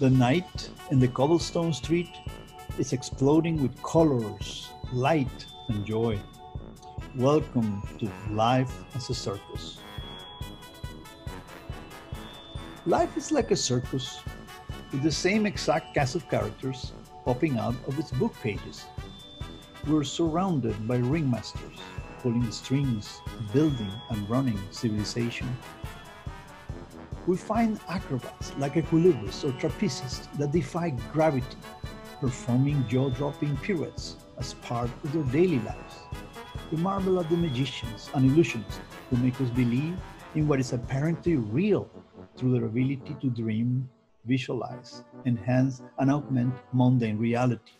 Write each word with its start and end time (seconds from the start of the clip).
The 0.00 0.10
night 0.10 0.70
in 0.92 1.00
the 1.00 1.08
cobblestone 1.08 1.72
street 1.72 2.10
is 2.78 2.92
exploding 2.92 3.60
with 3.60 3.82
colors, 3.82 4.68
light, 4.92 5.46
and 5.68 5.84
joy. 5.84 6.20
Welcome 7.16 7.82
to 7.98 8.08
Life 8.30 8.72
as 8.94 9.10
a 9.10 9.14
Circus. 9.14 9.78
Life 12.86 13.16
is 13.16 13.32
like 13.32 13.50
a 13.50 13.56
circus 13.56 14.20
with 14.92 15.02
the 15.02 15.10
same 15.10 15.46
exact 15.46 15.94
cast 15.94 16.14
of 16.14 16.30
characters 16.30 16.92
popping 17.24 17.58
out 17.58 17.74
of 17.88 17.98
its 17.98 18.12
book 18.12 18.34
pages. 18.40 18.84
We're 19.88 20.04
surrounded 20.04 20.86
by 20.86 20.98
ringmasters 20.98 21.80
pulling 22.22 22.50
strings, 22.52 23.20
building 23.52 23.90
and 24.10 24.30
running 24.30 24.58
civilization. 24.70 25.48
We 27.28 27.36
find 27.36 27.78
acrobats 27.90 28.56
like 28.56 28.76
equilibrists 28.76 29.44
or 29.44 29.52
trapezes 29.60 30.26
that 30.38 30.50
defy 30.50 30.96
gravity, 31.12 31.58
performing 32.22 32.88
jaw-dropping 32.88 33.54
pirouettes 33.58 34.16
as 34.38 34.54
part 34.54 34.88
of 35.04 35.12
their 35.12 35.24
daily 35.24 35.58
lives. 35.58 35.96
We 36.72 36.78
marvel 36.78 37.20
at 37.20 37.28
the 37.28 37.36
magicians 37.36 38.08
and 38.14 38.30
illusionists 38.30 38.80
who 39.10 39.18
make 39.18 39.38
us 39.42 39.50
believe 39.50 39.94
in 40.36 40.48
what 40.48 40.58
is 40.58 40.72
apparently 40.72 41.36
real 41.36 41.90
through 42.34 42.52
their 42.52 42.64
ability 42.64 43.14
to 43.20 43.28
dream, 43.28 43.90
visualize, 44.24 45.04
enhance, 45.26 45.82
and 45.98 46.10
augment 46.10 46.54
mundane 46.72 47.18
reality. 47.18 47.72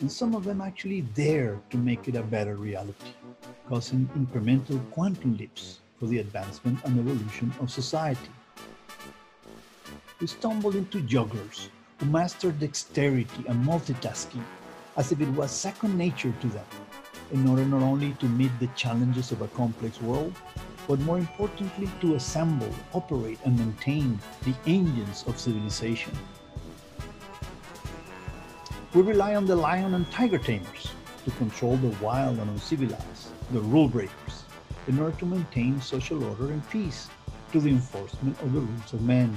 And 0.00 0.10
some 0.10 0.34
of 0.34 0.44
them 0.44 0.62
actually 0.62 1.02
dare 1.02 1.60
to 1.68 1.76
make 1.76 2.08
it 2.08 2.16
a 2.16 2.22
better 2.22 2.56
reality 2.56 3.12
causing 3.68 4.08
incremental 4.16 4.80
quantum 4.92 5.36
leaps 5.36 5.80
for 6.00 6.06
the 6.06 6.20
advancement 6.20 6.82
and 6.86 6.98
evolution 6.98 7.52
of 7.60 7.70
society. 7.70 8.30
We 10.22 10.28
stumbled 10.28 10.76
into 10.76 11.00
jugglers 11.00 11.68
who 11.98 12.06
mastered 12.06 12.60
dexterity 12.60 13.44
and 13.48 13.66
multitasking 13.66 14.44
as 14.96 15.10
if 15.10 15.20
it 15.20 15.28
was 15.30 15.50
second 15.50 15.98
nature 15.98 16.32
to 16.40 16.46
them, 16.46 16.64
in 17.32 17.48
order 17.48 17.64
not 17.64 17.82
only 17.82 18.12
to 18.20 18.26
meet 18.26 18.52
the 18.60 18.68
challenges 18.76 19.32
of 19.32 19.42
a 19.42 19.48
complex 19.48 20.00
world, 20.00 20.32
but 20.86 21.00
more 21.00 21.18
importantly 21.18 21.90
to 22.00 22.14
assemble, 22.14 22.72
operate, 22.92 23.40
and 23.44 23.58
maintain 23.58 24.20
the 24.44 24.54
engines 24.64 25.24
of 25.26 25.40
civilization. 25.40 26.16
We 28.94 29.02
rely 29.02 29.34
on 29.34 29.46
the 29.46 29.56
lion 29.56 29.94
and 29.94 30.08
tiger 30.12 30.38
tamers 30.38 30.92
to 31.24 31.32
control 31.32 31.78
the 31.78 31.96
wild 32.00 32.38
and 32.38 32.48
uncivilized, 32.48 33.30
the 33.50 33.60
rule 33.60 33.88
breakers, 33.88 34.44
in 34.86 35.00
order 35.00 35.16
to 35.16 35.26
maintain 35.26 35.80
social 35.80 36.22
order 36.22 36.52
and 36.52 36.62
peace 36.70 37.08
to 37.50 37.58
the 37.58 37.70
enforcement 37.70 38.40
of 38.40 38.52
the 38.52 38.60
rules 38.60 38.92
of 38.92 39.02
men. 39.02 39.36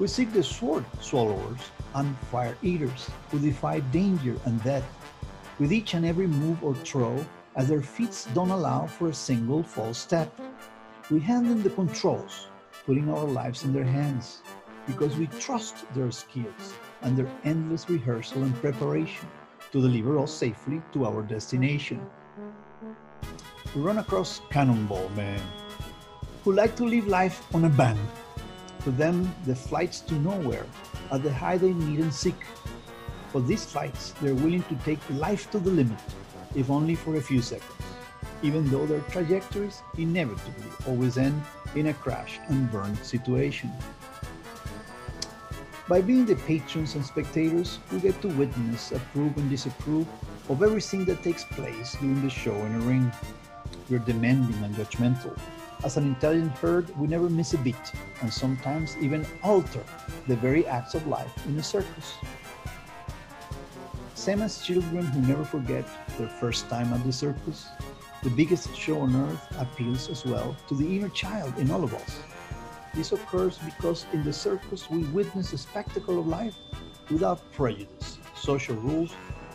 We 0.00 0.08
seek 0.08 0.32
the 0.32 0.42
sword 0.42 0.84
swallowers 1.00 1.60
and 1.94 2.18
fire 2.32 2.56
eaters 2.62 3.08
who 3.30 3.38
defy 3.38 3.78
danger 3.78 4.36
and 4.44 4.62
death 4.64 4.84
with 5.60 5.72
each 5.72 5.94
and 5.94 6.04
every 6.04 6.26
move 6.26 6.64
or 6.64 6.74
throw 6.74 7.24
as 7.54 7.68
their 7.68 7.82
feet 7.82 8.26
don't 8.34 8.50
allow 8.50 8.86
for 8.86 9.08
a 9.08 9.14
single 9.14 9.62
false 9.62 9.98
step. 9.98 10.36
We 11.10 11.20
hand 11.20 11.48
them 11.48 11.62
the 11.62 11.70
controls, 11.70 12.48
putting 12.84 13.08
our 13.08 13.24
lives 13.24 13.62
in 13.62 13.72
their 13.72 13.84
hands 13.84 14.42
because 14.88 15.16
we 15.16 15.28
trust 15.38 15.84
their 15.94 16.10
skills 16.10 16.74
and 17.02 17.16
their 17.16 17.30
endless 17.44 17.88
rehearsal 17.88 18.42
and 18.42 18.54
preparation 18.56 19.28
to 19.70 19.80
deliver 19.80 20.18
us 20.18 20.32
safely 20.32 20.82
to 20.92 21.06
our 21.06 21.22
destination. 21.22 22.04
We 23.74 23.80
run 23.80 23.98
across 23.98 24.40
Cannonball 24.50 25.08
Men, 25.10 25.40
who 26.42 26.52
like 26.52 26.74
to 26.76 26.84
live 26.84 27.06
life 27.06 27.42
on 27.54 27.64
a 27.64 27.68
bang. 27.68 27.98
To 28.84 28.90
them, 28.90 29.34
the 29.46 29.54
flights 29.54 30.00
to 30.00 30.14
nowhere 30.14 30.66
are 31.10 31.18
the 31.18 31.32
high 31.32 31.56
they 31.56 31.72
need 31.72 32.00
and 32.00 32.12
seek. 32.12 32.36
For 33.32 33.40
these 33.40 33.64
flights, 33.64 34.12
they're 34.20 34.34
willing 34.34 34.62
to 34.64 34.74
take 34.84 35.00
life 35.10 35.50
to 35.52 35.58
the 35.58 35.70
limit, 35.70 35.98
if 36.54 36.68
only 36.68 36.94
for 36.94 37.16
a 37.16 37.22
few 37.22 37.40
seconds, 37.40 37.72
even 38.42 38.70
though 38.70 38.84
their 38.84 39.00
trajectories 39.08 39.80
inevitably 39.96 40.70
always 40.86 41.16
end 41.16 41.42
in 41.74 41.86
a 41.86 41.94
crash 41.94 42.38
and 42.48 42.70
burn 42.70 42.94
situation. 43.02 43.72
By 45.88 46.02
being 46.02 46.26
the 46.26 46.36
patrons 46.36 46.94
and 46.94 47.04
spectators, 47.04 47.78
we 47.90 48.00
get 48.00 48.20
to 48.20 48.28
witness, 48.28 48.92
approve, 48.92 49.36
and 49.38 49.48
disapprove 49.48 50.06
of 50.50 50.62
everything 50.62 51.06
that 51.06 51.22
takes 51.22 51.44
place 51.44 51.96
during 52.00 52.20
the 52.20 52.30
show 52.30 52.54
in 52.54 52.74
a 52.74 52.80
ring. 52.80 53.10
We're 53.88 53.98
demanding 53.98 54.62
and 54.62 54.74
judgmental. 54.74 55.38
As 55.84 55.96
an 55.96 56.04
intelligent 56.04 56.50
herd, 56.58 56.96
we 56.98 57.06
never 57.06 57.30
miss 57.30 57.54
a 57.54 57.58
beat, 57.58 57.92
and 58.22 58.32
sometimes 58.32 58.96
even 58.96 59.24
alter 59.44 59.84
the 60.26 60.34
very 60.34 60.66
acts 60.66 60.94
of 60.94 61.06
life 61.06 61.46
in 61.46 61.56
a 61.58 61.62
circus. 61.62 62.14
Same 64.14 64.42
as 64.42 64.64
children 64.66 65.04
who 65.06 65.20
never 65.20 65.44
forget 65.44 65.86
their 66.18 66.28
first 66.28 66.68
time 66.68 66.92
at 66.92 67.04
the 67.04 67.12
circus, 67.12 67.68
the 68.22 68.30
biggest 68.30 68.74
show 68.74 69.00
on 69.00 69.14
earth 69.14 69.46
appeals 69.58 70.08
as 70.08 70.24
well 70.24 70.56
to 70.66 70.74
the 70.74 70.96
inner 70.96 71.10
child 71.10 71.56
in 71.58 71.70
all 71.70 71.84
of 71.84 71.94
us 71.94 72.18
this 72.94 73.10
occurs 73.10 73.58
because 73.58 74.06
in 74.12 74.22
the 74.22 74.32
circus 74.32 74.88
we 74.88 74.98
witness 75.06 75.50
the 75.50 75.58
spectacle 75.58 76.20
of 76.20 76.28
life 76.28 76.54
without 77.10 77.52
prejudice, 77.52 78.18
social 78.36 78.76
rules, 78.76 79.12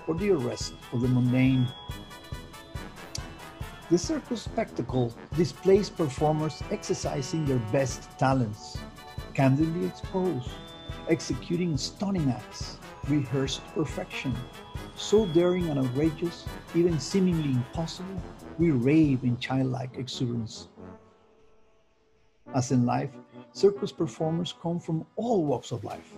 or 0.07 0.16
the 0.16 0.31
arrest 0.31 0.73
of 0.91 1.01
the 1.01 1.07
mundane. 1.07 1.66
The 3.89 3.97
circus 3.97 4.44
spectacle 4.44 5.11
displays 5.35 5.89
performers 5.89 6.61
exercising 6.69 7.45
their 7.45 7.57
best 7.72 8.07
talents, 8.19 8.77
candidly 9.33 9.88
exposed, 9.88 10.51
executing 11.09 11.75
stunning 11.75 12.29
acts, 12.29 12.77
rehearsed 13.07 13.66
perfection, 13.73 14.35
so 14.95 15.25
daring 15.25 15.69
and 15.69 15.79
outrageous, 15.79 16.45
even 16.75 17.00
seemingly 17.00 17.50
impossible, 17.50 18.22
we 18.59 18.69
rave 18.69 19.23
in 19.23 19.39
childlike 19.39 19.97
exuberance. 19.97 20.67
As 22.53 22.71
in 22.71 22.85
life, 22.85 23.09
circus 23.53 23.91
performers 23.91 24.53
come 24.61 24.79
from 24.79 25.03
all 25.16 25.45
walks 25.45 25.71
of 25.71 25.83
life, 25.83 26.13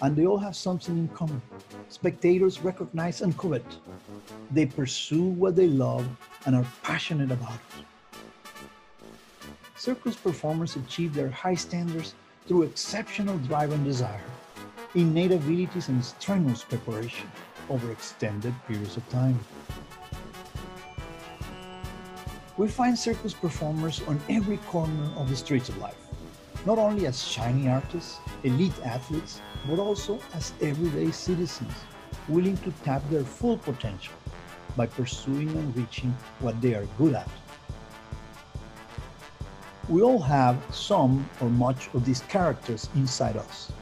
and 0.00 0.16
they 0.16 0.24
all 0.24 0.38
have 0.38 0.56
something 0.56 0.96
in 0.96 1.08
common. 1.08 1.42
Spectators 1.90 2.60
recognize 2.60 3.20
and 3.20 3.36
covet. 3.36 3.66
They 4.50 4.64
pursue 4.64 5.24
what 5.24 5.56
they 5.56 5.68
love 5.68 6.06
and 6.46 6.56
are 6.56 6.66
passionate 6.82 7.30
about 7.30 7.58
it. 7.78 7.84
Circus 9.76 10.16
performers 10.16 10.76
achieve 10.76 11.14
their 11.14 11.30
high 11.30 11.54
standards 11.54 12.14
through 12.46 12.62
exceptional 12.62 13.38
drive 13.38 13.72
and 13.72 13.84
desire, 13.84 14.30
innate 14.94 15.32
abilities, 15.32 15.88
and 15.88 16.04
strenuous 16.04 16.62
preparation 16.62 17.30
over 17.68 17.90
extended 17.90 18.54
periods 18.66 18.96
of 18.96 19.08
time. 19.08 19.38
We 22.56 22.68
find 22.68 22.98
circus 22.98 23.32
performers 23.32 24.02
on 24.06 24.20
every 24.28 24.58
corner 24.58 25.10
of 25.16 25.28
the 25.30 25.36
streets 25.36 25.68
of 25.68 25.78
life, 25.78 25.96
not 26.66 26.78
only 26.78 27.06
as 27.06 27.22
shiny 27.26 27.68
artists, 27.68 28.18
elite 28.44 28.78
athletes, 28.84 29.40
but 29.68 29.78
also 29.78 30.20
as 30.34 30.52
everyday 30.60 31.10
citizens, 31.10 31.72
willing 32.28 32.56
to 32.58 32.70
tap 32.84 33.02
their 33.10 33.24
full 33.24 33.56
potential 33.58 34.14
by 34.76 34.86
pursuing 34.86 35.48
and 35.50 35.76
reaching 35.76 36.14
what 36.40 36.60
they 36.60 36.74
are 36.74 36.86
good 36.98 37.14
at. 37.14 37.28
We 39.88 40.02
all 40.02 40.20
have 40.20 40.62
some 40.70 41.28
or 41.40 41.48
much 41.50 41.88
of 41.94 42.04
these 42.04 42.20
characters 42.20 42.88
inside 42.94 43.36
us. 43.36 43.72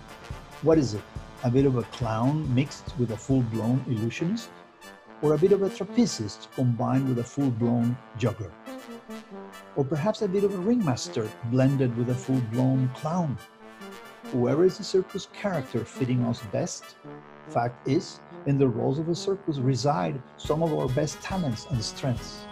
What 0.63 0.79
is 0.79 0.95
it? 0.95 1.03
A 1.45 1.51
bit 1.51 1.67
of 1.67 1.77
a 1.77 1.83
clown 1.85 2.53
mixed 2.55 2.99
with 2.99 3.13
a 3.13 3.17
full-blown 3.17 3.85
illusionist? 3.87 4.51
Or 5.23 5.35
a 5.35 5.39
bit 5.39 5.53
of 5.53 5.63
a 5.63 5.71
trapezist 5.71 6.49
combined 6.55 7.09
with 7.09 7.19
a 7.19 7.25
full-blown 7.25 7.97
juggler? 8.19 8.53
or 9.77 9.85
perhaps 9.85 10.23
a 10.23 10.29
bit 10.29 10.45
of 10.45 10.55
a 10.55 10.59
ringmaster 10.59 11.29
blended 11.47 11.97
with 11.97 12.11
a 12.11 12.15
full-blown 12.15 12.89
clown. 12.95 13.37
Whoever 14.25 14.65
is 14.65 14.79
the 14.79 14.85
circus 14.85 15.29
character 15.33 15.85
fitting 15.85 16.23
us 16.25 16.43
best, 16.53 16.97
fact 17.49 17.89
is, 17.89 18.21
in 18.47 18.59
the 18.59 18.69
roles 18.69 18.99
of 18.99 19.09
a 19.09 19.15
circus 19.15 19.59
reside 19.59 20.21
some 20.37 20.63
of 20.63 20.73
our 20.73 20.89
best 20.89 21.21
talents 21.21 21.67
and 21.71 21.83
strengths. 21.85 22.45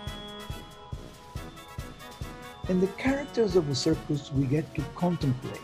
In 2.68 2.80
the 2.80 2.86
characters 2.98 3.56
of 3.56 3.66
the 3.66 3.74
circus, 3.74 4.30
we 4.32 4.44
get 4.44 4.74
to 4.74 4.82
contemplate, 4.94 5.60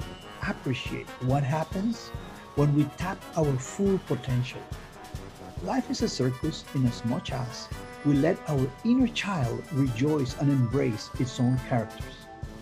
appreciate 0.48 1.06
what 1.28 1.42
happens 1.42 2.08
when 2.54 2.74
we 2.74 2.84
tap 2.96 3.22
our 3.36 3.52
full 3.58 3.98
potential. 4.06 4.60
Life 5.64 5.90
is 5.90 6.02
a 6.02 6.08
circus 6.08 6.64
in 6.74 6.86
as 6.86 7.04
much 7.04 7.32
as 7.32 7.68
we 8.04 8.14
let 8.14 8.38
our 8.48 8.70
inner 8.84 9.08
child 9.08 9.62
rejoice 9.72 10.36
and 10.40 10.50
embrace 10.50 11.10
its 11.18 11.38
own 11.40 11.58
characters 11.68 12.14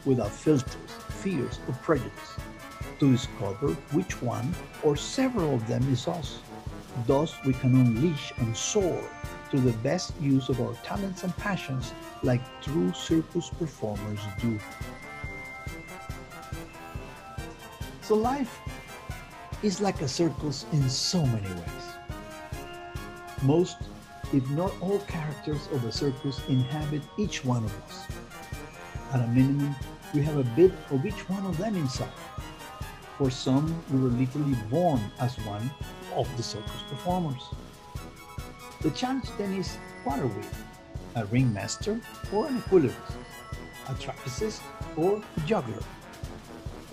without 0.05 0.31
filters, 0.31 0.91
fears, 1.09 1.59
or 1.69 1.75
prejudice 1.75 2.37
to 2.99 3.13
discover 3.13 3.75
which 3.93 4.21
one 4.23 4.55
or 4.83 4.97
several 4.97 5.55
of 5.55 5.67
them 5.67 5.83
is 5.93 6.07
us. 6.09 6.39
Thus, 7.07 7.35
we 7.45 7.53
can 7.55 7.75
unleash 7.75 8.33
and 8.39 8.57
soar 8.57 9.03
to 9.51 9.61
the 9.61 9.73
best 9.79 10.13
use 10.21 10.49
of 10.49 10.61
our 10.61 10.75
talents 10.83 11.25
and 11.25 11.37
passions 11.37 11.93
like 12.23 12.41
true 12.63 12.93
circus 12.93 13.51
performers 13.51 14.21
do. 14.41 14.59
So 18.03 18.15
life 18.15 18.59
is 19.63 19.81
like 19.81 20.01
a 20.01 20.09
circus 20.09 20.67
in 20.73 20.89
so 20.89 21.25
many 21.25 21.49
ways. 21.49 21.87
Most, 23.43 23.77
if 24.33 24.49
not 24.51 24.73
all 24.81 24.99
characters 25.01 25.69
of 25.73 25.85
a 25.85 25.93
circus 25.93 26.41
inhabit 26.49 27.03
each 27.19 27.45
one 27.45 27.65
of 27.65 27.75
us. 27.85 28.07
At 29.13 29.21
a 29.21 29.27
minimum, 29.29 29.75
we 30.15 30.23
have 30.23 30.37
a 30.37 30.45
bit 30.57 30.73
of 30.91 31.05
each 31.05 31.29
one 31.29 31.45
of 31.47 31.59
them 31.59 31.77
inside. 31.77 32.13
For 33.19 33.31
some, 33.31 33.83
we 33.91 34.01
were 34.01 34.09
literally 34.09 34.57
born 34.71 35.01
as 35.21 35.37
one 35.41 35.71
of 36.17 36.37
the 36.37 36.43
circus 36.43 36.83
performers. 36.89 37.43
The 38.81 38.91
challenge 38.91 39.29
then 39.39 39.55
is 39.55 39.77
what 40.05 40.19
are 40.19 40.27
we? 40.27 40.43
A 41.17 41.25
ringmaster 41.27 42.01
or 42.33 42.47
an 42.47 42.61
equilibrist? 42.63 43.15
A 43.89 43.95
trapezist 43.95 44.61
or 44.97 45.23
a 45.37 45.41
juggler? 45.41 45.83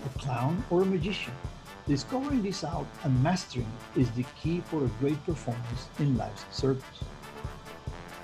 A 0.06 0.19
clown 0.19 0.63
or 0.69 0.81
a 0.81 0.86
magician? 0.86 1.33
Discovering 1.88 2.44
this 2.44 2.63
out 2.63 2.86
and 3.04 3.24
mastering 3.24 3.71
is 3.95 4.12
the 4.12 4.25
key 4.39 4.62
for 4.62 4.86
a 4.86 4.89
great 5.00 5.24
performance 5.25 5.88
in 5.98 6.18
life's 6.18 6.45
circus. 6.51 6.83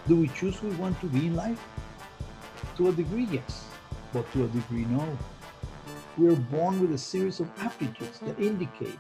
Do 0.07 0.15
we 0.15 0.27
choose 0.27 0.55
who 0.57 0.67
we 0.67 0.75
want 0.75 0.99
to 1.01 1.07
be 1.07 1.25
in 1.27 1.35
life? 1.35 1.59
To 2.77 2.89
a 2.89 2.91
degree, 2.91 3.27
yes, 3.31 3.65
but 4.13 4.31
to 4.33 4.45
a 4.45 4.47
degree, 4.49 4.85
no. 4.85 5.17
We 6.17 6.27
are 6.27 6.35
born 6.35 6.79
with 6.79 6.93
a 6.93 6.97
series 6.97 7.39
of 7.39 7.49
aptitudes 7.59 8.19
that 8.19 8.39
indicate 8.39 8.99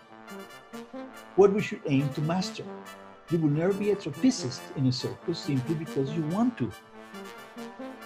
what 1.35 1.51
we 1.51 1.61
should 1.61 1.81
aim 1.87 2.07
to 2.13 2.21
master. 2.21 2.63
You 3.29 3.39
will 3.39 3.49
never 3.49 3.73
be 3.73 3.91
a 3.91 3.95
trapezist 3.95 4.61
in 4.77 4.87
a 4.87 4.91
circus 4.91 5.39
simply 5.39 5.75
because 5.75 6.11
you 6.11 6.21
want 6.27 6.57
to. 6.59 6.71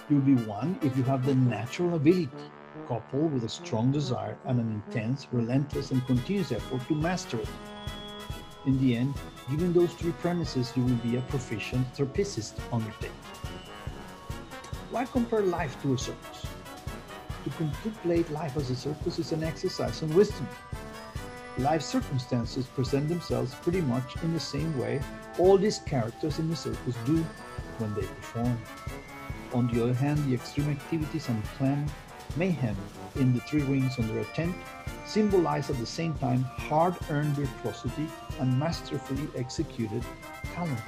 You'll 0.08 0.20
be 0.20 0.34
one 0.34 0.78
if 0.82 0.96
you 0.96 1.04
have 1.04 1.24
the 1.24 1.34
natural 1.34 1.94
ability, 1.94 2.30
coupled 2.88 3.32
with 3.32 3.44
a 3.44 3.48
strong 3.48 3.92
desire 3.92 4.36
and 4.46 4.58
an 4.58 4.82
intense, 4.86 5.28
relentless, 5.30 5.92
and 5.92 6.04
continuous 6.06 6.50
effort 6.50 6.86
to 6.88 6.94
master 6.94 7.38
it. 7.38 7.48
In 8.66 8.80
the 8.80 8.96
end, 8.96 9.14
given 9.48 9.72
those 9.72 9.92
three 9.94 10.12
premises, 10.12 10.72
you 10.74 10.82
will 10.84 10.96
be 10.96 11.16
a 11.16 11.20
proficient 11.22 11.86
trapezist 11.94 12.54
on 12.72 12.82
your 12.82 12.94
day. 13.00 13.14
Why 14.90 15.04
compare 15.04 15.42
life 15.42 15.80
to 15.82 15.94
a 15.94 15.98
circus? 15.98 16.46
To 17.44 17.50
contemplate 17.50 18.28
life 18.32 18.56
as 18.56 18.70
a 18.70 18.76
circus 18.76 19.20
is 19.20 19.30
an 19.30 19.44
exercise 19.44 20.02
in 20.02 20.12
wisdom 20.14 20.48
life 21.58 21.82
circumstances 21.82 22.66
present 22.66 23.08
themselves 23.08 23.54
pretty 23.56 23.80
much 23.80 24.22
in 24.22 24.32
the 24.32 24.40
same 24.40 24.76
way 24.78 25.00
all 25.38 25.58
these 25.58 25.78
characters 25.80 26.38
in 26.38 26.48
the 26.48 26.56
circus 26.56 26.94
do 27.04 27.24
when 27.78 27.94
they 27.94 28.02
perform. 28.02 28.58
On 29.52 29.66
the 29.68 29.82
other 29.82 29.94
hand, 29.94 30.18
the 30.28 30.34
extreme 30.34 30.70
activities 30.70 31.28
and 31.28 31.42
planned 31.56 31.90
mayhem 32.36 32.76
in 33.16 33.34
the 33.34 33.40
three 33.40 33.62
rings 33.62 33.98
under 33.98 34.20
a 34.20 34.24
tent 34.26 34.54
symbolize 35.04 35.68
at 35.70 35.78
the 35.78 35.86
same 35.86 36.14
time 36.14 36.42
hard-earned 36.42 37.34
virtuosity 37.34 38.06
and 38.38 38.58
masterfully 38.58 39.28
executed 39.36 40.04
talent. 40.54 40.78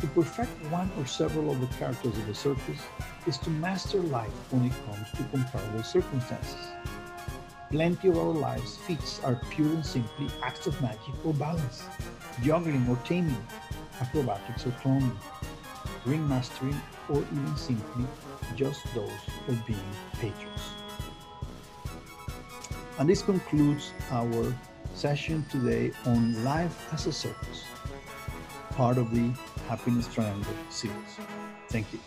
To 0.00 0.06
perfect 0.08 0.50
one 0.70 0.90
or 0.98 1.06
several 1.06 1.50
of 1.50 1.60
the 1.60 1.66
characters 1.78 2.16
of 2.16 2.26
the 2.26 2.34
circus 2.34 2.78
is 3.26 3.38
to 3.38 3.50
master 3.50 4.00
life 4.00 4.32
when 4.52 4.66
it 4.66 4.72
comes 4.86 5.10
to 5.12 5.24
comparable 5.24 5.82
circumstances. 5.82 6.68
Plenty 7.74 8.06
of 8.06 8.18
our 8.18 8.32
lives' 8.32 8.76
feats 8.76 9.20
are 9.24 9.34
pure 9.50 9.66
and 9.66 9.84
simply 9.84 10.28
acts 10.44 10.68
of 10.68 10.80
magic 10.80 11.12
or 11.24 11.34
balance, 11.34 11.82
juggling 12.40 12.86
or 12.88 12.94
taming, 12.98 13.44
acrobatics 14.00 14.64
or 14.64 14.70
clowning, 14.80 15.18
ring 16.04 16.28
mastering, 16.28 16.80
or 17.08 17.18
even 17.18 17.56
simply 17.56 18.06
just 18.54 18.80
those 18.94 19.10
of 19.48 19.66
being 19.66 19.90
patrons. 20.20 20.62
And 23.00 23.08
this 23.08 23.22
concludes 23.22 23.90
our 24.12 24.54
session 24.94 25.44
today 25.50 25.90
on 26.06 26.44
life 26.44 26.78
as 26.92 27.08
a 27.08 27.12
circus, 27.12 27.64
part 28.70 28.98
of 28.98 29.12
the 29.12 29.32
Happiness 29.66 30.06
Triangle 30.14 30.54
series. 30.70 31.18
Thank 31.70 31.92
you. 31.92 31.98